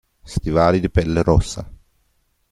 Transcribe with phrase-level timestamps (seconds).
[0.23, 1.71] Stivali di pelle rossa.